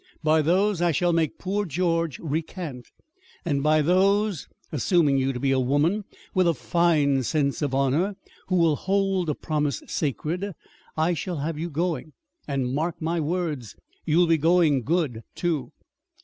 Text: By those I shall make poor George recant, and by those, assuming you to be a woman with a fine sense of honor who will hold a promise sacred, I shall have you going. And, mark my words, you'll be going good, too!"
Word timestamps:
By 0.23 0.41
those 0.41 0.81
I 0.81 0.91
shall 0.91 1.13
make 1.13 1.37
poor 1.37 1.63
George 1.63 2.17
recant, 2.17 2.87
and 3.45 3.61
by 3.61 3.83
those, 3.83 4.47
assuming 4.71 5.17
you 5.19 5.31
to 5.31 5.39
be 5.39 5.51
a 5.51 5.59
woman 5.59 6.05
with 6.33 6.47
a 6.47 6.55
fine 6.55 7.21
sense 7.21 7.61
of 7.61 7.75
honor 7.75 8.15
who 8.47 8.55
will 8.55 8.77
hold 8.77 9.29
a 9.29 9.35
promise 9.35 9.83
sacred, 9.85 10.53
I 10.97 11.13
shall 11.13 11.37
have 11.37 11.59
you 11.59 11.69
going. 11.69 12.13
And, 12.47 12.73
mark 12.73 12.99
my 12.99 13.19
words, 13.19 13.75
you'll 14.03 14.25
be 14.25 14.39
going 14.39 14.81
good, 14.81 15.21
too!" 15.35 15.71